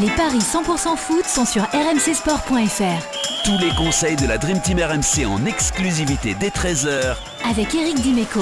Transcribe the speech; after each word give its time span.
Les 0.00 0.08
paris 0.10 0.38
100% 0.38 0.96
foot 0.96 1.24
sont 1.26 1.44
sur 1.44 1.64
rmcsport.fr. 1.64 3.44
Tous 3.44 3.58
les 3.58 3.70
conseils 3.76 4.16
de 4.16 4.26
la 4.26 4.38
Dream 4.38 4.58
Team 4.62 4.78
RMC 4.78 5.26
en 5.26 5.44
exclusivité 5.44 6.34
dès 6.40 6.48
13h 6.48 7.14
avec 7.46 7.74
Eric 7.74 8.00
Dimeco. 8.00 8.40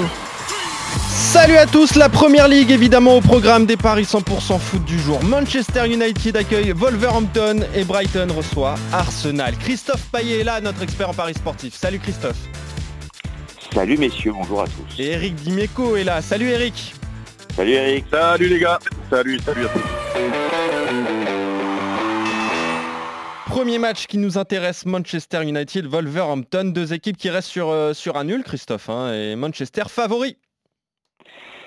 Salut 1.09 1.57
à 1.57 1.67
tous, 1.67 1.97
la 1.97 2.09
première 2.09 2.47
ligue 2.47 2.71
évidemment 2.71 3.17
au 3.17 3.21
programme 3.21 3.67
des 3.67 3.77
paris 3.77 4.05
100% 4.05 4.61
foot 4.61 4.85
du 4.85 4.97
jour. 5.01 5.21
Manchester 5.25 5.87
United 5.93 6.37
accueille 6.37 6.71
Wolverhampton 6.71 7.65
et 7.75 7.83
Brighton 7.83 8.29
reçoit 8.37 8.77
Arsenal. 8.93 9.57
Christophe 9.57 10.07
Payet 10.13 10.41
est 10.41 10.45
là, 10.45 10.61
notre 10.61 10.83
expert 10.83 11.11
en 11.11 11.15
paris 11.15 11.35
sportif. 11.35 11.75
Salut 11.75 11.99
Christophe. 11.99 12.39
Salut 13.75 13.99
messieurs, 13.99 14.33
bonjour 14.33 14.63
à 14.63 14.67
tous. 14.67 15.03
Et 15.03 15.13
Eric 15.13 15.35
Dimeco 15.35 15.97
est 15.97 16.05
là. 16.05 16.23
Salut 16.23 16.49
Eric. 16.49 16.95
Salut 17.57 17.73
Eric. 17.73 18.05
Salut 18.09 18.49
les 18.49 18.61
gars. 18.61 18.79
Salut, 19.11 19.41
salut 19.45 19.67
à 19.67 19.69
tous. 19.69 20.60
Premier 23.51 23.79
match 23.79 24.07
qui 24.07 24.17
nous 24.17 24.39
intéresse, 24.39 24.87
Manchester 24.87 25.43
United, 25.43 25.85
Wolverhampton, 25.85 26.67
deux 26.67 26.93
équipes 26.93 27.17
qui 27.17 27.31
restent 27.31 27.49
sur, 27.51 27.69
euh, 27.71 27.93
un 28.15 28.23
nul, 28.23 28.45
Christophe, 28.45 28.89
hein, 28.89 29.13
et 29.13 29.35
Manchester 29.35 29.83
favori. 29.89 30.37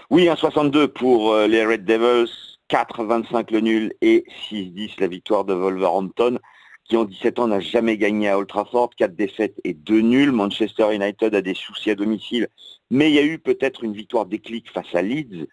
Oui, 0.09 0.27
1,62 0.27 0.87
pour 0.87 1.33
euh, 1.33 1.45
les 1.45 1.65
Red 1.65 1.83
Devils, 1.83 2.31
4,25 2.69 3.51
le 3.51 3.59
nul 3.59 3.93
et 4.01 4.23
6,10 4.49 4.93
la 4.99 5.07
victoire 5.07 5.43
de 5.43 5.53
Wolverhampton 5.53 6.39
qui 6.85 6.97
en 6.97 7.05
17 7.05 7.39
ans 7.39 7.47
n'a 7.47 7.59
jamais 7.59 7.97
gagné 7.97 8.29
à 8.29 8.37
Old 8.37 8.47
Trafford, 8.47 8.91
4 8.97 9.15
défaites 9.15 9.59
et 9.63 9.73
2 9.73 10.01
nuls. 10.01 10.31
Manchester 10.31 10.93
United 10.93 11.33
a 11.33 11.41
des 11.41 11.53
soucis 11.53 11.91
à 11.91 11.95
domicile, 11.95 12.49
mais 12.91 13.09
il 13.09 13.15
y 13.15 13.19
a 13.19 13.23
eu 13.23 13.39
peut-être 13.39 13.83
une 13.83 13.93
victoire 13.93 14.25
déclic 14.25 14.69
face 14.71 14.93
à 14.93 15.01
Leeds 15.01 15.47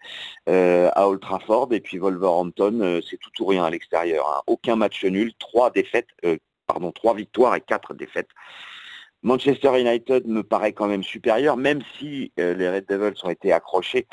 euh, 0.49 0.89
à 0.93 1.07
Old 1.07 1.21
Trafford, 1.21 1.69
et 1.71 1.79
puis 1.79 1.97
Wolverhampton, 1.97 2.79
euh, 2.81 3.01
c'est 3.07 3.17
tout 3.17 3.43
ou 3.43 3.45
rien 3.45 3.63
à 3.63 3.69
l'extérieur. 3.69 4.27
Hein. 4.29 4.41
Aucun 4.47 4.75
match 4.75 5.03
nul, 5.05 5.33
3 5.39 5.71
défaites, 5.71 6.09
euh, 6.25 6.37
pardon, 6.67 6.91
3 6.91 7.15
victoires 7.15 7.55
et 7.55 7.61
4 7.61 7.93
défaites. 7.93 8.29
Manchester 9.23 9.79
United 9.79 10.25
me 10.27 10.43
paraît 10.43 10.73
quand 10.73 10.87
même 10.87 11.03
supérieur, 11.03 11.57
même 11.57 11.81
si 11.97 12.31
les 12.37 12.69
Red 12.69 12.85
Devils 12.87 13.19
ont 13.23 13.29
été 13.29 13.51
accrochés. 13.51 14.07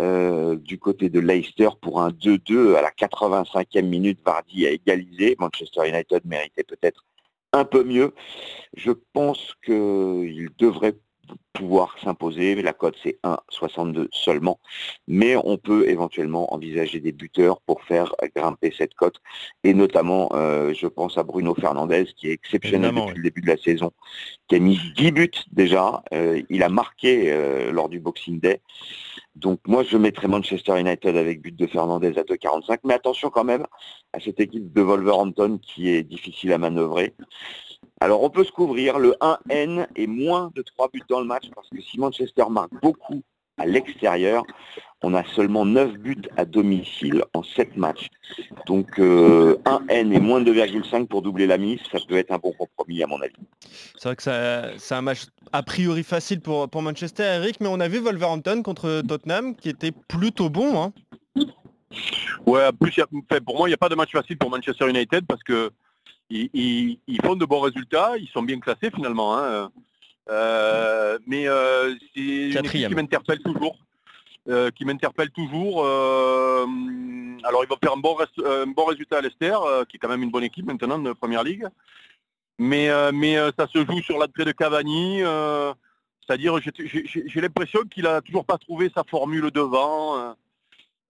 Euh, 0.00 0.56
du 0.56 0.76
côté 0.76 1.08
de 1.08 1.20
Leicester 1.20 1.68
pour 1.80 2.00
un 2.00 2.08
2-2 2.10 2.74
à 2.74 2.82
la 2.82 2.90
85e 2.90 3.82
minute. 3.82 4.18
Vardy 4.26 4.66
a 4.66 4.70
égalisé. 4.70 5.36
Manchester 5.38 5.88
United 5.88 6.22
méritait 6.24 6.64
peut-être 6.64 7.04
un 7.52 7.64
peu 7.64 7.84
mieux. 7.84 8.12
Je 8.76 8.90
pense 9.12 9.54
qu'il 9.64 10.48
devrait 10.58 10.96
pouvoir 11.52 11.96
s'imposer, 12.02 12.56
mais 12.56 12.62
la 12.62 12.72
cote 12.72 12.96
c'est 13.02 13.18
1,62 13.22 14.08
seulement. 14.10 14.58
Mais 15.06 15.36
on 15.36 15.56
peut 15.56 15.88
éventuellement 15.88 16.52
envisager 16.52 17.00
des 17.00 17.12
buteurs 17.12 17.60
pour 17.60 17.82
faire 17.82 18.14
grimper 18.34 18.72
cette 18.76 18.94
cote. 18.94 19.20
Et 19.62 19.74
notamment, 19.74 20.30
euh, 20.34 20.74
je 20.74 20.86
pense 20.86 21.16
à 21.16 21.22
Bruno 21.22 21.54
Fernandez, 21.54 22.06
qui 22.16 22.28
est 22.28 22.32
exceptionnel 22.32 22.94
depuis 22.94 23.16
le 23.16 23.22
début 23.22 23.40
de 23.40 23.48
la 23.48 23.56
saison, 23.56 23.92
qui 24.48 24.56
a 24.56 24.58
mis 24.58 24.78
10 24.96 25.12
buts 25.12 25.30
déjà. 25.52 26.02
Euh, 26.12 26.42
il 26.50 26.62
a 26.62 26.68
marqué 26.68 27.34
lors 27.70 27.88
du 27.88 28.00
Boxing 28.00 28.40
Day. 28.40 28.60
Donc 29.36 29.60
moi, 29.66 29.82
je 29.82 29.96
mettrais 29.96 30.28
Manchester 30.28 30.78
United 30.78 31.16
avec 31.16 31.42
but 31.42 31.56
de 31.56 31.66
Fernandez 31.66 32.18
à 32.18 32.22
2,45. 32.22 32.78
Mais 32.84 32.94
attention 32.94 33.30
quand 33.30 33.44
même 33.44 33.66
à 34.12 34.20
cette 34.20 34.40
équipe 34.40 34.72
de 34.72 34.80
Wolverhampton 34.80 35.58
qui 35.60 35.88
est 35.90 36.02
difficile 36.02 36.52
à 36.52 36.58
manœuvrer. 36.58 37.14
Alors 38.00 38.22
on 38.22 38.30
peut 38.30 38.44
se 38.44 38.52
couvrir. 38.52 38.98
Le 38.98 39.14
1N 39.20 39.86
est 39.96 40.06
moins 40.06 40.50
de 40.54 40.62
3 40.62 40.88
buts 40.92 41.02
dans 41.08 41.20
le 41.20 41.26
match 41.26 41.44
parce 41.54 41.68
que 41.68 41.80
si 41.80 41.98
Manchester 41.98 42.44
marque 42.50 42.72
beaucoup 42.82 43.22
à 43.58 43.66
l'extérieur. 43.66 44.44
On 45.02 45.14
a 45.14 45.22
seulement 45.24 45.66
9 45.66 45.98
buts 45.98 46.22
à 46.36 46.44
domicile 46.44 47.24
en 47.34 47.42
7 47.42 47.76
matchs. 47.76 48.08
Donc 48.66 48.98
euh, 48.98 49.56
un 49.66 49.82
N 49.88 50.12
et 50.12 50.20
moins 50.20 50.40
de 50.40 50.52
2,5 50.52 51.06
pour 51.06 51.22
doubler 51.22 51.46
la 51.46 51.58
mise, 51.58 51.80
ça 51.92 51.98
peut 52.08 52.16
être 52.16 52.32
un 52.32 52.38
bon 52.38 52.52
compromis 52.52 53.02
à 53.02 53.06
mon 53.06 53.20
avis. 53.20 53.34
C'est 53.96 54.08
vrai 54.08 54.16
que 54.16 54.22
c'est 54.78 54.94
un 54.94 55.02
match 55.02 55.26
a 55.52 55.62
priori 55.62 56.02
facile 56.02 56.40
pour, 56.40 56.68
pour 56.68 56.82
Manchester, 56.82 57.22
Eric, 57.22 57.60
mais 57.60 57.68
on 57.68 57.80
a 57.80 57.88
vu 57.88 57.98
Wolverhampton 57.98 58.62
contre 58.62 59.02
Tottenham 59.06 59.54
qui 59.54 59.68
était 59.68 59.92
plutôt 59.92 60.48
bon. 60.48 60.82
Hein. 60.82 60.92
Ouais, 62.46 62.70
plus, 62.72 63.00
pour 63.44 63.58
moi, 63.58 63.68
il 63.68 63.70
n'y 63.70 63.74
a 63.74 63.78
pas 63.78 63.88
de 63.88 63.94
match 63.94 64.10
facile 64.10 64.36
pour 64.38 64.50
Manchester 64.50 64.88
United 64.88 65.26
parce 65.26 65.42
que 65.42 65.70
ils, 66.30 67.20
font 67.22 67.36
de 67.36 67.44
bons 67.44 67.60
résultats, 67.60 68.16
ils 68.18 68.28
sont 68.28 68.42
bien 68.42 68.58
classés 68.60 68.90
finalement. 68.94 69.36
Hein. 69.36 69.70
Euh, 70.30 71.18
mais 71.26 71.46
euh, 71.46 71.94
c'est 72.14 72.20
une 72.20 72.64
équipe 72.64 72.88
qui 72.88 72.94
m'interpelle 72.94 73.40
toujours. 73.40 73.76
Euh, 74.46 74.70
qui 74.70 74.84
m'interpelle 74.84 75.30
toujours. 75.30 75.86
alors 75.86 77.64
ils 77.64 77.68
vont 77.68 77.78
faire 77.82 77.94
un 77.94 77.96
bon, 77.96 78.16
bon 78.74 78.84
résultat 78.84 79.18
à 79.18 79.20
Leicester, 79.22 79.56
qui 79.88 79.96
est 79.96 79.98
quand 79.98 80.08
même 80.08 80.22
une 80.22 80.30
bonne 80.30 80.44
équipe 80.44 80.66
maintenant 80.66 80.98
de 80.98 81.12
Première 81.12 81.44
Ligue. 81.44 81.66
Mais, 82.58 82.90
mais 83.12 83.36
ça 83.58 83.66
se 83.66 83.84
joue 83.84 84.00
sur 84.02 84.18
l'entrée 84.18 84.44
de 84.44 84.52
Cavani. 84.52 85.20
C'est-à-dire, 86.26 86.58
j'ai 86.58 87.40
l'impression 87.40 87.80
qu'il 87.90 88.06
a 88.06 88.20
toujours 88.20 88.44
pas 88.44 88.58
trouvé 88.58 88.90
sa 88.94 89.02
formule 89.04 89.50
devant. 89.50 90.34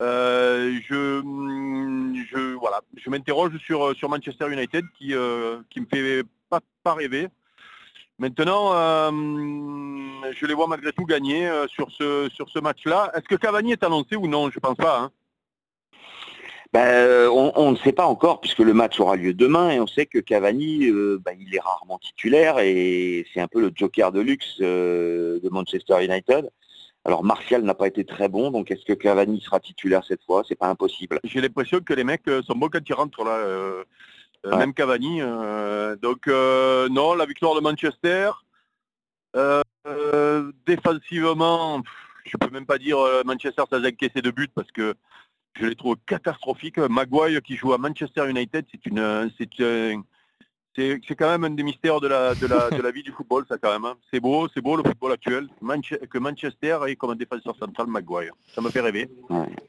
Je, 0.00 1.22
je, 2.30 2.54
voilà, 2.54 2.80
je 2.96 3.10
m'interroge 3.10 3.56
sur, 3.58 3.94
sur 3.96 4.08
Manchester 4.08 4.52
United 4.52 4.84
qui, 4.98 5.14
qui 5.70 5.80
me 5.80 5.86
fait 5.86 6.24
pas, 6.82 6.94
rêver. 6.94 7.28
Maintenant, 8.18 8.72
euh, 8.74 9.10
je 10.32 10.46
les 10.46 10.54
vois 10.54 10.68
malgré 10.68 10.92
tout 10.92 11.04
gagner 11.04 11.48
euh, 11.48 11.66
sur 11.66 11.90
ce, 11.90 12.28
sur 12.32 12.48
ce 12.48 12.60
match-là. 12.60 13.10
Est-ce 13.14 13.24
que 13.24 13.34
Cavani 13.34 13.72
est 13.72 13.82
annoncé 13.82 14.14
ou 14.14 14.28
non? 14.28 14.50
Je 14.50 14.60
pense 14.60 14.76
pas. 14.76 15.00
Hein. 15.00 15.10
Ben, 16.72 16.86
euh, 16.86 17.28
on, 17.28 17.72
ne 17.72 17.76
sait 17.76 17.92
pas 17.92 18.06
encore 18.06 18.40
puisque 18.40 18.58
le 18.58 18.72
match 18.72 18.98
aura 18.98 19.16
lieu 19.16 19.32
demain 19.32 19.70
et 19.70 19.80
on 19.80 19.86
sait 19.86 20.06
que 20.06 20.18
Cavani, 20.18 20.90
ben, 21.24 21.36
il 21.38 21.54
est 21.54 21.60
rarement 21.60 21.98
titulaire 21.98 22.58
et 22.58 23.24
c'est 23.32 23.40
un 23.40 23.46
peu 23.46 23.60
le 23.60 23.70
joker 23.74 24.10
de 24.10 24.20
luxe 24.20 24.58
de 24.58 25.48
Manchester 25.50 26.04
United. 26.04 26.50
Alors 27.04 27.22
Martial 27.22 27.62
n'a 27.62 27.74
pas 27.74 27.86
été 27.86 28.04
très 28.04 28.28
bon, 28.28 28.50
donc 28.50 28.70
est-ce 28.70 28.84
que 28.84 28.94
Cavani 28.94 29.40
sera 29.40 29.60
titulaire 29.60 30.04
cette 30.04 30.24
fois? 30.24 30.42
C'est 30.48 30.54
pas 30.54 30.68
impossible. 30.68 31.20
J'ai 31.24 31.40
l'impression 31.42 31.80
que 31.80 31.92
les 31.92 32.04
mecs 32.04 32.28
sont 32.46 32.54
bons 32.54 32.68
quand 32.68 32.88
ils 32.88 32.94
rentrent 32.94 33.24
là. 33.24 33.84
Euh, 34.46 34.56
même 34.56 34.74
Cavani. 34.74 35.20
Euh, 35.20 35.96
donc 35.96 36.28
euh, 36.28 36.88
non, 36.88 37.14
la 37.14 37.26
victoire 37.26 37.54
de 37.54 37.60
Manchester. 37.60 38.30
défensivement, 40.66 41.82
je 42.24 42.36
peux 42.38 42.50
même 42.50 42.66
pas 42.66 42.78
dire 42.78 42.98
Manchester 43.24 43.64
ça 43.68 43.76
a 43.76 43.86
encaissé 43.86 44.22
de 44.22 44.30
buts 44.30 44.48
parce 44.54 44.70
que 44.70 44.94
je 45.54 45.66
les 45.66 45.76
trouve 45.76 45.96
catastrophiques. 46.06 46.78
Maguire 46.78 47.42
qui 47.42 47.56
joue 47.56 47.72
à 47.74 47.78
Manchester 47.78 48.28
United, 48.28 48.64
c'est 48.70 48.86
une, 48.86 49.30
c'est 49.38 49.60
c'est 50.76 51.14
quand 51.16 51.28
même 51.28 51.44
un 51.44 51.50
des 51.50 51.62
mystères 51.62 52.00
de 52.00 52.08
la, 52.08 52.34
de 52.34 52.46
la, 52.46 52.68
de 52.70 52.82
la 52.82 52.90
vie 52.90 53.02
du 53.02 53.12
football, 53.12 53.44
ça 53.48 53.56
quand 53.58 53.72
même. 53.72 53.84
Hein. 53.84 53.94
C'est 54.12 54.18
beau, 54.18 54.48
c'est 54.52 54.60
beau 54.60 54.76
le 54.76 54.82
football 54.82 55.12
actuel. 55.12 55.48
que 56.10 56.18
Manchester 56.18 56.78
ait 56.88 56.96
comme 56.96 57.10
un 57.10 57.16
défenseur 57.16 57.56
central 57.56 57.86
Maguire. 57.86 58.32
Ça 58.54 58.60
me 58.60 58.70
fait 58.70 58.80
rêver. 58.80 59.08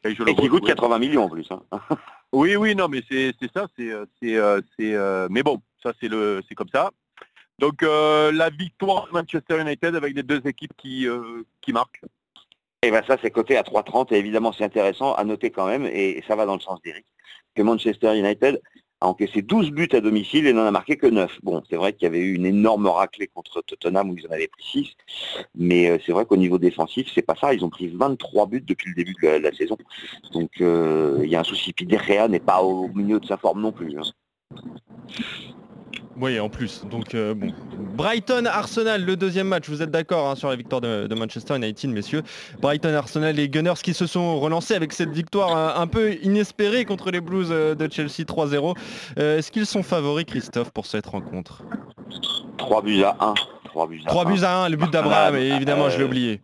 Et, 0.03 0.15
qui 0.15 0.47
coûte 0.47 0.65
80 0.65 0.99
millions 0.99 1.25
en 1.25 1.29
plus. 1.29 1.47
Hein. 1.51 1.61
oui, 2.33 2.55
oui, 2.55 2.75
non, 2.75 2.87
mais 2.87 3.03
c'est 3.09 3.33
ça. 3.53 3.67
c'est 3.77 3.91
c'est 4.21 4.35
euh, 4.35 4.61
euh, 4.79 5.27
mais 5.29 5.43
bon, 5.43 5.61
ça 5.83 5.93
c'est 6.01 6.07
le 6.07 6.41
c'est 6.49 6.55
comme 6.55 6.69
ça. 6.73 6.91
Donc 7.59 7.83
euh, 7.83 8.31
la 8.31 8.49
victoire 8.49 9.07
de 9.07 9.13
Manchester 9.13 9.61
United 9.61 9.95
avec 9.95 10.15
les 10.15 10.23
deux 10.23 10.41
équipes 10.45 10.73
qui, 10.75 11.07
qui 11.61 11.71
marquent. 11.71 12.01
Et 12.81 12.89
eh 12.89 12.91
bien 12.91 13.01
ça 13.07 13.17
c'est 13.21 13.31
coté 13.31 13.57
à 13.57 13.63
3,30 13.63 14.13
et 14.13 14.17
évidemment 14.17 14.53
c'est 14.53 14.63
intéressant 14.63 15.13
à 15.15 15.23
noter 15.23 15.49
quand 15.49 15.65
même, 15.65 15.85
et 15.85 16.23
ça 16.27 16.35
va 16.35 16.45
dans 16.45 16.53
le 16.53 16.59
sens 16.59 16.79
d'Eric, 16.83 17.05
que 17.55 17.63
Manchester 17.63 18.15
United 18.15 18.61
encaissé 19.05 19.41
12 19.41 19.71
buts 19.71 19.89
à 19.93 20.01
domicile 20.01 20.47
et 20.47 20.53
n'en 20.53 20.65
a 20.65 20.71
marqué 20.71 20.97
que 20.97 21.07
9. 21.07 21.39
Bon, 21.43 21.63
c'est 21.69 21.75
vrai 21.75 21.93
qu'il 21.93 22.03
y 22.03 22.05
avait 22.07 22.19
eu 22.19 22.33
une 22.33 22.45
énorme 22.45 22.87
raclée 22.87 23.27
contre 23.27 23.61
Tottenham 23.61 24.09
où 24.09 24.17
ils 24.17 24.27
en 24.27 24.31
avaient 24.31 24.47
pris 24.47 24.63
6, 24.63 24.87
mais 25.55 25.89
euh, 25.89 25.97
c'est 26.05 26.11
vrai 26.11 26.25
qu'au 26.25 26.37
niveau 26.37 26.57
défensif, 26.57 27.09
c'est 27.13 27.21
pas 27.21 27.35
ça. 27.35 27.53
Ils 27.53 27.63
ont 27.63 27.69
pris 27.69 27.87
23 27.87 28.47
buts 28.47 28.63
depuis 28.65 28.89
le 28.89 28.95
début 28.95 29.15
de 29.21 29.27
la, 29.27 29.51
saison. 29.53 29.77
Donc 30.33 30.51
euh, 30.61 31.19
il 31.23 31.29
y 31.29 31.35
a 31.35 31.39
un 31.39 31.43
souci. 31.43 31.73
Puis 31.73 31.85
Derrea 31.85 32.27
n'est 32.27 32.39
pas 32.39 32.61
au 32.61 32.89
milieu 32.89 33.19
de 33.19 33.25
sa 33.25 33.37
forme 33.37 33.61
non 33.61 33.71
plus. 33.71 33.97
Hein. 33.97 34.03
Oui, 36.19 36.39
en 36.39 36.49
plus. 36.49 36.85
Donc, 36.85 37.13
euh, 37.13 37.33
bon. 37.33 37.53
Brighton-Arsenal, 37.95 39.03
le 39.03 39.15
deuxième 39.17 39.47
match. 39.47 39.67
Vous 39.67 39.81
êtes 39.81 39.91
d'accord 39.91 40.29
hein, 40.29 40.35
sur 40.35 40.49
la 40.49 40.55
victoire 40.55 40.81
de, 40.81 41.13
Manchester 41.13 41.55
United, 41.57 41.89
messieurs. 41.89 42.23
Brighton-Arsenal, 42.61 43.35
les 43.35 43.49
Gunners 43.49 43.81
qui 43.83 43.93
se 43.93 44.07
sont 44.07 44.39
relancés 44.39 44.75
avec 44.75 44.93
cette 44.93 45.11
victoire 45.11 45.77
un, 45.79 45.87
peu 45.87 46.13
inespérée 46.23 46.85
contre 46.85 47.11
les 47.11 47.19
Blues 47.21 47.49
euh, 47.51 47.75
de 47.75 47.91
Chelsea 47.91 48.23
3-0. 48.23 48.75
Euh, 49.17 49.37
est-ce 49.37 49.51
qu'ils 49.51 49.65
sont 49.65 49.83
favoris, 49.83 50.25
Christophe, 50.25 50.71
pour 50.71 50.85
cette 50.85 51.05
rencontre? 51.05 51.63
3 52.57 52.81
buts 52.81 53.03
à 53.03 53.17
1. 53.19 53.33
3 53.65 53.87
buts 53.87 54.01
à, 54.05 54.25
buts 54.25 54.43
à 54.43 54.63
1, 54.63 54.69
le 54.69 54.77
but 54.77 54.91
d'Abraham, 54.91 55.35
évidemment, 55.35 55.89
je 55.89 55.97
l'ai 55.97 56.05
oublié. 56.05 56.41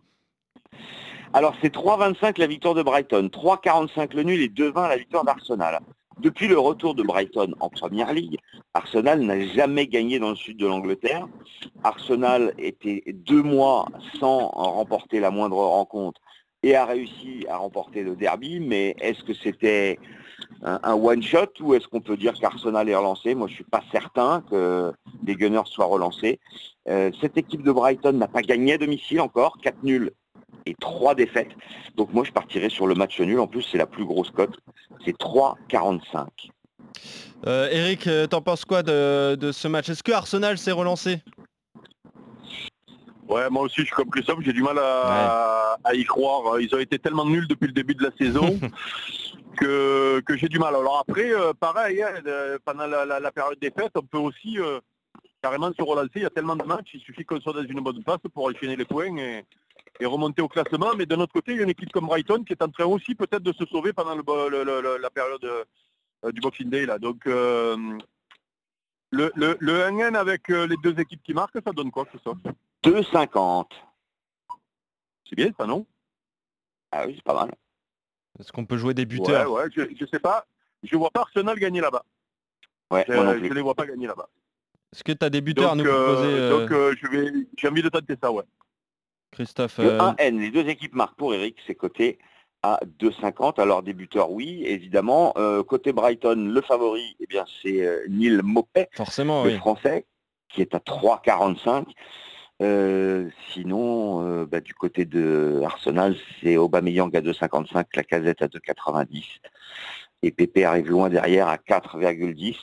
Alors, 1.32 1.54
c'est 1.62 1.74
3-25 1.74 2.38
la 2.38 2.46
victoire 2.46 2.74
de 2.74 2.82
Brighton, 2.82 3.30
3-45 3.32 4.14
le 4.14 4.22
nul 4.22 4.42
et 4.42 4.48
2-20 4.48 4.88
la 4.88 4.96
victoire 4.98 5.24
d'Arsenal. 5.24 5.80
Depuis 6.20 6.46
le 6.46 6.58
retour 6.58 6.94
de 6.94 7.02
Brighton 7.02 7.54
en 7.60 7.68
Première 7.68 8.12
Ligue, 8.12 8.38
Arsenal 8.74 9.20
n'a 9.20 9.46
jamais 9.48 9.86
gagné 9.86 10.18
dans 10.18 10.30
le 10.30 10.36
sud 10.36 10.56
de 10.56 10.66
l'Angleterre. 10.66 11.26
Arsenal 11.82 12.54
était 12.58 13.02
deux 13.06 13.42
mois 13.42 13.86
sans 14.20 14.48
remporter 14.48 15.20
la 15.20 15.30
moindre 15.30 15.56
rencontre 15.56 16.20
et 16.62 16.76
a 16.76 16.84
réussi 16.84 17.44
à 17.48 17.56
remporter 17.56 18.02
le 18.02 18.14
derby, 18.14 18.60
mais 18.60 18.94
est-ce 19.00 19.24
que 19.24 19.34
c'était 19.34 19.98
un, 20.62 20.94
one-shot 20.94 21.60
ou 21.60 21.74
est-ce 21.74 21.88
qu'on 21.88 22.00
peut 22.00 22.16
dire 22.16 22.34
qu'Arsenal 22.34 22.88
est 22.88 22.94
relancé? 22.94 23.34
Moi, 23.34 23.48
je 23.48 23.54
suis 23.54 23.64
pas 23.64 23.82
certain 23.90 24.44
que 24.48 24.92
les 25.26 25.34
Gunners 25.34 25.66
soient 25.66 25.86
relancés. 25.86 26.38
Euh, 26.88 27.10
cette 27.20 27.36
équipe 27.36 27.62
de 27.62 27.72
Brighton 27.72 28.12
n'a 28.12 28.28
pas 28.28 28.42
gagné 28.42 28.74
à 28.74 28.78
domicile 28.78 29.20
encore, 29.20 29.58
4 29.62 29.82
nuls 29.82 30.12
et 30.66 30.74
3 30.80 31.14
défaites. 31.14 31.50
Donc 31.96 32.12
moi, 32.12 32.24
je 32.24 32.32
partirais 32.32 32.68
sur 32.70 32.86
le 32.86 32.94
match 32.94 33.18
nul. 33.20 33.38
En 33.40 33.46
plus, 33.46 33.62
c'est 33.62 33.78
la 33.78 33.86
plus 33.86 34.04
grosse 34.04 34.30
cote. 34.30 34.56
C'est 35.04 35.16
3,45. 35.18 36.26
Euh, 37.46 37.68
Eric, 37.70 38.06
euh, 38.06 38.26
t'en 38.26 38.40
penses 38.40 38.64
quoi 38.64 38.82
de, 38.82 39.34
de 39.34 39.50
ce 39.52 39.66
match? 39.68 39.88
Est-ce 39.88 40.02
que 40.02 40.12
Arsenal 40.12 40.58
s'est 40.58 40.70
relancé? 40.72 41.18
Ouais, 43.28 43.48
moi 43.50 43.62
aussi, 43.62 43.76
je 43.80 43.86
suis 43.86 43.94
comme 43.94 44.10
Christophe, 44.10 44.40
j'ai 44.42 44.52
du 44.52 44.62
mal 44.62 44.78
à, 44.78 45.76
à 45.84 45.94
y 45.94 46.04
croire. 46.04 46.60
Ils 46.60 46.74
ont 46.74 46.78
été 46.78 46.98
tellement 46.98 47.24
nuls 47.24 47.48
depuis 47.48 47.66
le 47.66 47.72
début 47.72 47.94
de 47.94 48.02
la 48.04 48.10
saison 48.18 48.58
que, 49.56 50.20
que 50.20 50.36
j'ai 50.36 50.48
du 50.48 50.58
mal. 50.58 50.74
Alors 50.74 51.04
après, 51.08 51.32
euh, 51.32 51.52
pareil, 51.58 52.02
hein, 52.02 52.12
pendant 52.64 52.86
la, 52.86 53.04
la- 53.06 53.20
la 53.20 53.32
période 53.32 53.58
des 53.60 53.70
fêtes, 53.70 53.92
on 53.94 54.02
peut 54.02 54.18
aussi 54.18 54.58
euh, 54.58 54.80
carrément 55.42 55.70
se 55.76 55.82
relancer. 55.82 56.10
Il 56.16 56.22
y 56.22 56.26
a 56.26 56.30
tellement 56.30 56.56
de 56.56 56.64
matchs, 56.64 56.90
il 56.94 57.00
suffit 57.00 57.24
qu'on 57.24 57.40
soit 57.40 57.54
dans 57.54 57.62
une 57.64 57.80
bonne 57.80 58.02
place 58.04 58.18
pour 58.34 58.44
enchaîner 58.44 58.76
les 58.76 58.84
points 58.84 59.16
et, 59.16 59.44
et 60.00 60.06
remonter 60.06 60.42
au 60.42 60.48
classement. 60.48 60.94
Mais 60.96 61.06
de 61.06 61.16
notre 61.16 61.32
côté, 61.32 61.52
il 61.52 61.58
y 61.58 61.60
a 61.60 61.64
une 61.64 61.70
équipe 61.70 61.92
comme 61.92 62.06
Brighton 62.06 62.44
qui 62.44 62.52
est 62.52 62.62
en 62.62 62.68
train 62.68 62.84
aussi 62.86 63.14
peut-être 63.14 63.42
de 63.42 63.52
se 63.52 63.64
sauver 63.66 63.92
pendant 63.92 64.14
le, 64.16 64.98
la 64.98 65.10
période 65.10 65.44
euh, 65.44 66.32
du 66.32 66.40
Boxing 66.40 66.70
Day. 66.70 66.86
Là. 66.86 66.98
Donc 66.98 67.26
euh, 67.26 67.76
le, 69.10 69.30
le, 69.36 69.56
le 69.60 69.72
1-1 69.80 70.14
avec 70.14 70.50
euh, 70.50 70.66
les 70.66 70.76
deux 70.82 70.98
équipes 70.98 71.22
qui 71.22 71.34
marquent, 71.34 71.58
ça 71.64 71.72
donne 71.72 71.90
quoi, 71.90 72.06
Christophe 72.06 72.38
2,50. 72.84 73.66
C'est 75.28 75.36
bien 75.36 75.50
ça, 75.58 75.66
non? 75.66 75.86
Ah 76.90 77.04
oui, 77.06 77.14
c'est 77.16 77.24
pas 77.24 77.34
mal. 77.34 77.54
Est-ce 78.38 78.50
qu'on 78.52 78.64
peut 78.66 78.76
jouer 78.78 78.94
des 78.94 79.02
Ouais, 79.02 79.06
buteurs? 79.06 79.50
Ouais, 79.52 79.64
je, 79.74 79.82
je 79.98 80.06
sais 80.06 80.18
pas. 80.18 80.46
Je 80.82 80.96
vois 80.96 81.10
pas 81.10 81.20
Arsenal 81.20 81.58
gagner 81.58 81.80
là-bas. 81.80 82.04
Ouais, 82.90 83.04
Je, 83.08 83.12
moi 83.14 83.24
non 83.24 83.32
je 83.34 83.52
les 83.52 83.62
vois 83.62 83.74
pas 83.74 83.86
gagner 83.86 84.06
là-bas. 84.06 84.28
Est-ce 84.92 85.04
que 85.04 85.12
tu 85.12 85.24
as 85.24 85.30
des 85.30 85.40
buteurs 85.40 85.72
à 85.72 85.76
Donc, 85.76 85.86
nous 85.86 85.90
euh, 85.92 86.04
proposer, 86.04 86.28
euh, 86.28 86.50
donc 86.60 86.70
euh, 86.72 86.94
je 87.00 87.06
vais, 87.08 87.32
j'ai 87.56 87.68
envie 87.68 87.82
de 87.82 87.88
tenter 87.88 88.14
ça, 88.22 88.30
ouais. 88.30 88.44
Christophe 89.32 89.78
Le 89.78 89.92
euh, 89.92 89.98
1N, 89.98 90.38
les 90.38 90.50
deux 90.50 90.68
équipes 90.68 90.94
marquent 90.94 91.16
pour 91.16 91.34
Eric, 91.34 91.56
c'est 91.66 91.74
coté 91.74 92.18
à 92.62 92.78
2,50. 93.00 93.60
Alors 93.60 93.82
des 93.82 93.94
buteurs, 93.94 94.30
oui, 94.30 94.62
évidemment. 94.66 95.32
Euh, 95.36 95.62
côté 95.64 95.92
Brighton, 95.92 96.50
le 96.52 96.60
favori, 96.60 97.16
eh 97.18 97.26
bien 97.26 97.44
c'est 97.62 97.84
euh, 97.84 98.04
Neil 98.08 98.40
Mopet, 98.42 98.88
Forcément, 98.92 99.42
le 99.44 99.50
oui. 99.50 99.56
français, 99.56 100.06
qui 100.48 100.60
est 100.60 100.74
à 100.74 100.78
3,45. 100.78 101.86
Euh, 102.60 103.28
sinon, 103.52 104.44
bah, 104.44 104.60
du 104.60 104.74
côté 104.74 105.04
de 105.04 105.62
Arsenal, 105.64 106.14
c'est 106.40 106.56
Aubameyang 106.56 107.14
à 107.16 107.20
2,55, 107.20 107.86
la 107.96 108.04
casette 108.04 108.42
à 108.42 108.46
2,90. 108.46 109.24
Et 110.22 110.30
Pépé 110.30 110.64
arrive 110.64 110.88
loin 110.88 111.08
derrière 111.08 111.48
à 111.48 111.56
4,10. 111.56 112.56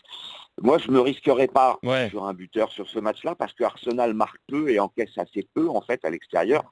Moi, 0.62 0.78
je 0.78 0.92
me 0.92 1.00
risquerais 1.00 1.48
pas 1.48 1.78
Ouais. 1.84 2.10
sur 2.10 2.26
un 2.26 2.34
buteur 2.34 2.72
sur 2.72 2.88
ce 2.90 3.00
match-là 3.00 3.36
parce 3.36 3.54
que 3.54 3.64
Arsenal 3.64 4.14
marque 4.14 4.40
peu 4.48 4.70
et 4.70 4.80
encaisse 4.80 5.18
assez 5.18 5.48
peu 5.54 5.70
en 5.70 5.82
fait 5.82 6.04
à 6.06 6.10
l'extérieur. 6.10 6.64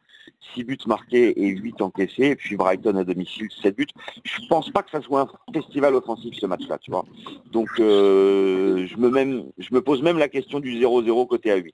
6 0.54 0.66
buts 0.66 0.78
marqués 0.88 1.42
et 1.42 1.48
8 1.48 1.81
encaissés, 1.81 2.25
et 2.31 2.36
puis 2.36 2.57
Brighton 2.57 2.98
à 2.98 3.06
domicile, 3.06 3.48
7 3.62 3.75
buts. 3.78 3.88
Je 4.25 4.45
pense 4.50 4.69
pas 4.72 4.84
que 4.84 4.92
ça 4.92 5.01
soit 5.01 5.22
un 5.22 5.54
festival 5.54 5.95
offensif 5.95 6.34
ce 6.38 6.45
match-là, 6.45 6.78
tu 6.80 6.92
vois. 6.92 7.06
Donc 7.51 7.69
euh, 7.80 8.86
je, 8.88 8.98
me 8.98 9.10
même, 9.10 9.45
je 9.57 9.74
me 9.74 9.81
pose 9.81 10.01
même 10.01 10.18
la 10.18 10.28
question 10.28 10.60
du 10.60 10.72
0-0 10.81 11.28
côté 11.28 11.50
à 11.51 11.56
8. 11.56 11.74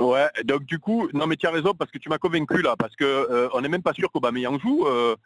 Ouais, 0.00 0.26
donc 0.44 0.64
du 0.64 0.78
coup, 0.78 1.08
non 1.14 1.26
mais 1.26 1.36
tu 1.36 1.46
as 1.46 1.50
raison 1.50 1.72
parce 1.74 1.90
que 1.90 1.98
tu 1.98 2.08
m'as 2.08 2.18
convaincu 2.18 2.60
là, 2.62 2.76
parce 2.78 2.94
que 2.96 3.04
euh, 3.04 3.48
on 3.54 3.60
n'est 3.62 3.68
même 3.68 3.82
pas 3.82 3.92
sûr 3.94 4.10
qu'Aubameyang 4.10 4.58
joue, 4.58 4.86
euh, 4.86 5.16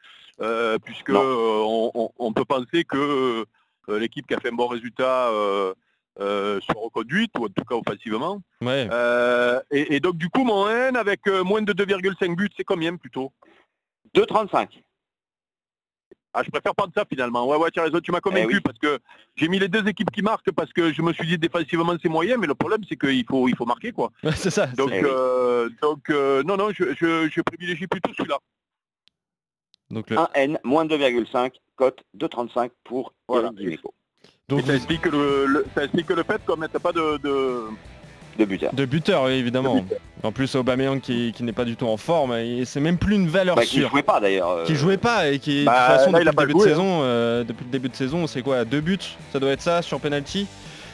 euh, 0.41 0.77
puisque 0.85 1.11
euh, 1.11 1.63
on, 1.65 1.91
on- 1.95 2.11
on 2.19 2.33
peut 2.33 2.45
penser 2.45 2.85
que 2.85 2.97
euh, 2.97 3.45
l'équipe 3.89 4.27
qui 4.27 4.35
a 4.35 4.41
fait 4.41 4.49
un 4.51 4.55
bon 4.57 4.67
résultat 4.69 5.29
euh, 5.29 5.75
euh, 6.21 6.61
soit 6.61 6.81
reconduite, 6.81 7.31
ou 7.39 7.45
en 7.47 7.49
tout 7.49 7.65
cas 7.65 7.77
offensivement. 7.77 8.41
Ouais. 8.61 8.89
Euh, 8.91 9.61
et, 9.71 9.97
et 9.97 10.01
donc 10.01 10.17
du 10.17 10.29
coup, 10.29 10.45
mon 10.45 10.69
N 10.69 10.97
avec 10.97 11.27
euh, 11.29 11.43
moins 11.45 11.63
de 11.63 11.73
2,5 11.73 12.35
buts, 12.37 12.51
c'est 12.57 12.65
combien 12.65 12.97
plutôt? 12.97 13.33
2,35. 14.15 14.69
Ah, 16.33 16.43
je 16.45 16.51
préfère 16.51 16.75
prendre 16.77 16.93
ça 16.97 17.05
finalement. 17.09 17.45
Ouais, 17.49 17.57
ouais, 17.57 17.71
tu 17.73 17.81
as 17.81 17.85
raison, 17.85 17.99
tu 18.01 18.13
m'as 18.13 18.21
convaincu 18.21 18.47
Eh 18.53 18.55
oui. 18.55 18.61
parce 18.61 18.79
que 18.79 19.01
j'ai 19.35 19.49
mis 19.49 19.59
les 19.59 19.67
deux 19.67 19.85
équipes 19.89 20.13
qui 20.13 20.23
marquent 20.23 20.53
parce 20.53 20.73
que 20.73 20.93
je 20.93 21.03
me 21.03 21.13
suis 21.13 21.27
dit 21.27 21.39
défensivement 21.39 21.97
c'est 22.01 22.09
moyen, 22.09 22.37
mais 22.37 22.47
le 22.47 22.55
problème 22.55 22.83
c'est 22.89 22.97
qu'il 22.97 23.25
faut, 23.29 23.49
il 23.49 23.57
faut 23.57 23.67
marquer 23.67 23.91
quoi. 23.91 24.13
C'est 24.37 24.51
ça. 24.51 24.67
Donc, 24.69 24.91
c'est- 24.91 25.03
oui. 25.03 25.11
euh, 25.11 25.69
donc 25.83 26.09
euh, 26.11 26.45
non, 26.45 26.57
non, 26.57 26.71
je, 26.73 26.95
je, 26.95 27.29
je 27.29 27.41
privilégie 27.41 27.89
plutôt 27.89 28.13
celui-là. 28.15 28.39
Donc, 29.91 30.11
le- 30.11 30.17
1N, 30.17 30.59
moins 30.65 30.85
2,5, 30.85 31.53
cote 31.77 31.99
2,35 32.17 32.71
pour 32.85 33.13
Voilà. 33.29 33.49
Eric 33.57 33.59
Dimeco. 33.59 33.95
donc 34.49 34.61
Et 34.61 34.67
ça 34.67 34.75
explique, 34.77 35.07
le, 35.07 35.47
le- 35.47 35.67
ça 35.75 35.85
explique 35.85 36.09
le 36.11 36.23
fait 36.23 36.41
qu'on 36.47 36.57
mette 36.57 36.73
pas 36.79 36.93
de... 36.93 37.19
de... 37.19 37.65
De 38.39 38.45
buteur. 38.45 38.73
de 38.73 38.85
buteur, 38.87 39.25
oui, 39.25 39.33
évidemment. 39.33 39.85
En 40.23 40.31
plus, 40.33 40.55
Aubameyang 40.55 41.01
qui, 41.01 41.33
qui 41.37 41.43
n'est 41.43 41.53
pas 41.53 41.65
du 41.65 41.77
tout 41.77 41.87
en 41.89 41.97
forme, 41.97 42.33
et 42.35 42.65
c'est 42.65 42.81
même 42.81 42.97
plus 42.97 43.17
une 43.17 43.27
valeur 43.29 43.57
Bah, 43.57 43.65
qui 43.67 43.77
ne 43.79 43.81
sûre. 43.83 43.91
jouait 43.91 44.03
pas 44.05 44.21
d'ailleurs. 44.21 44.51
euh, 44.51 44.65
Qui 44.65 44.77
jouait 44.77 44.97
pas 44.97 45.29
et 45.29 45.39
qui, 45.41 45.65
Bah, 45.65 45.73
de 45.73 45.77
toute 45.93 45.99
façon, 45.99 46.13
là, 46.13 46.21
depuis, 46.21 46.37
le 46.37 46.47
début 46.47 46.53
de 46.55 46.59
hein. 46.61 46.69
saison, 46.69 47.01
euh, 47.03 47.45
depuis 47.45 47.65
le 47.65 47.71
début 47.71 47.89
de 47.89 47.97
saison, 47.97 48.27
c'est 48.29 48.41
quoi 48.43 48.65
Deux 48.65 48.81
buts 48.81 48.99
Ça 49.33 49.41
doit 49.41 49.51
être 49.51 49.61
ça 49.61 49.83
sur 49.83 49.99
penalty? 50.01 50.47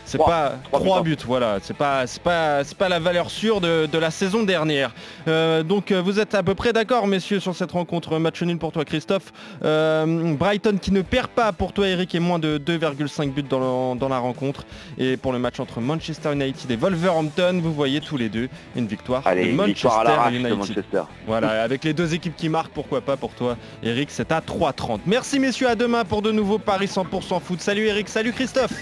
C'est 0.06 0.16
pas 0.18 0.54
Trois 0.70 0.80
trois 0.80 1.02
buts. 1.02 1.16
buts, 1.16 1.22
voilà. 1.26 1.58
C'est 1.60 1.76
pas, 1.76 2.06
c'est 2.06 2.22
pas, 2.22 2.64
c'est 2.64 2.76
pas 2.78 2.88
la 2.88 2.98
valeur 2.98 3.30
sûre 3.30 3.60
de, 3.60 3.84
de 3.86 3.98
la 3.98 4.10
saison 4.10 4.42
dernière. 4.44 4.94
Euh, 5.28 5.62
donc 5.62 5.90
euh, 5.92 6.00
vous 6.00 6.18
êtes 6.18 6.34
à 6.34 6.42
peu 6.42 6.54
près 6.54 6.72
d'accord, 6.72 7.06
messieurs, 7.06 7.40
sur 7.40 7.54
cette 7.54 7.72
rencontre. 7.72 8.18
Match 8.18 8.40
nul 8.42 8.56
pour 8.58 8.72
toi, 8.72 8.84
Christophe. 8.84 9.32
Euh, 9.64 10.34
Brighton 10.34 10.78
qui 10.80 10.92
ne 10.92 11.02
perd 11.02 11.26
pas 11.28 11.52
pour 11.52 11.72
toi, 11.74 11.86
Eric, 11.88 12.14
et 12.14 12.20
moins 12.20 12.38
de 12.38 12.56
2,5 12.58 13.32
buts 13.32 13.42
dans, 13.42 13.92
le- 13.92 13.98
dans 13.98 14.08
la 14.08 14.18
rencontre. 14.18 14.64
Et 14.96 15.16
pour 15.16 15.32
le 15.32 15.38
match 15.38 15.60
entre 15.60 15.80
Manchester 15.80 16.32
United 16.32 16.70
et 16.70 16.76
Wolverhampton, 16.76 17.60
vous 17.62 17.72
voyez 17.74 18.00
tous 18.00 18.16
les 18.16 18.28
deux 18.28 18.48
une 18.76 18.86
victoire 18.86 19.22
Allez, 19.26 19.48
de 19.50 19.52
Manchester 19.56 19.72
victoire 19.88 19.98
à 20.00 20.04
l'arrache 20.04 20.32
de 20.32 20.38
United. 20.38 20.56
Manchester. 20.58 21.02
Voilà, 21.26 21.62
avec 21.62 21.82
les 21.84 21.92
deux 21.92 22.14
équipes 22.14 22.36
qui 22.36 22.48
marquent, 22.48 22.72
pourquoi 22.72 23.00
pas 23.00 23.16
pour 23.16 23.32
toi, 23.34 23.56
Eric, 23.82 24.08
c'est 24.10 24.30
à 24.32 24.40
3,30. 24.40 25.00
Merci 25.06 25.40
messieurs, 25.40 25.68
à 25.68 25.74
demain 25.74 26.04
pour 26.04 26.22
de 26.22 26.30
nouveaux 26.30 26.58
Paris 26.58 26.86
100% 26.86 27.40
foot. 27.40 27.60
Salut 27.60 27.86
Eric, 27.86 28.08
salut 28.08 28.32
Christophe. 28.32 28.72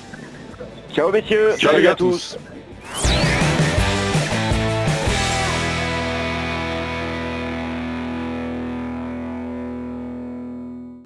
Ciao 0.94 1.10
messieurs, 1.10 1.54
Ciao, 1.58 1.72
salut 1.72 1.82
les 1.82 1.88
à 1.88 1.94
tous. 1.96 2.38